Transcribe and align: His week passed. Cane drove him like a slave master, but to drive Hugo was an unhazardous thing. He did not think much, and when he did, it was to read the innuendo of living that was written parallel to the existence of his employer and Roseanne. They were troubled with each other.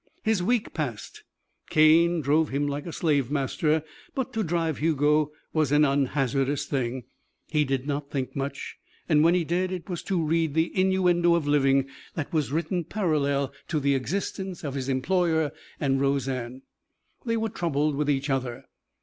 His 0.23 0.41
week 0.41 0.73
passed. 0.73 1.21
Cane 1.69 2.21
drove 2.21 2.49
him 2.49 2.65
like 2.65 2.87
a 2.87 2.91
slave 2.91 3.29
master, 3.29 3.83
but 4.15 4.33
to 4.33 4.41
drive 4.41 4.79
Hugo 4.79 5.31
was 5.53 5.71
an 5.71 5.85
unhazardous 5.85 6.65
thing. 6.65 7.03
He 7.51 7.65
did 7.65 7.85
not 7.85 8.09
think 8.09 8.35
much, 8.35 8.77
and 9.07 9.23
when 9.23 9.35
he 9.35 9.43
did, 9.43 9.71
it 9.71 9.87
was 9.87 10.01
to 10.05 10.19
read 10.19 10.55
the 10.55 10.75
innuendo 10.75 11.35
of 11.35 11.45
living 11.47 11.87
that 12.15 12.33
was 12.33 12.51
written 12.51 12.83
parallel 12.83 13.53
to 13.67 13.79
the 13.79 13.93
existence 13.93 14.63
of 14.63 14.73
his 14.73 14.89
employer 14.89 15.51
and 15.79 16.01
Roseanne. 16.01 16.63
They 17.23 17.37
were 17.37 17.49
troubled 17.49 17.93
with 17.95 18.09
each 18.09 18.31
other. 18.31 18.65